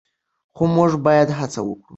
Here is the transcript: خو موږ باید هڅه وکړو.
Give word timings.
خو 0.55 0.63
موږ 0.75 0.91
باید 1.05 1.29
هڅه 1.39 1.59
وکړو. 1.63 1.85